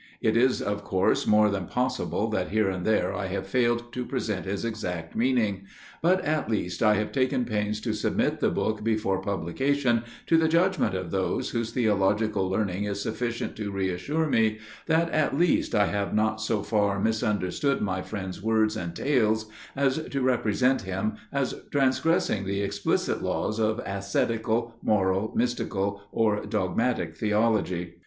[0.19, 4.03] It is of course more than possible that here and there I have failed to
[4.03, 5.65] present his exact meaning;
[6.01, 10.47] but at least I have taken pains to submit the book before publication to the
[10.47, 15.85] judgment of those whose theological learning is sufficient to reassure me that at least I
[15.85, 21.53] have not so far misunderstood my friend's words and tales, as to represent him as
[21.69, 27.97] transgressing the explicit laws of ascetical, moral, mystical, or dogmatic theology.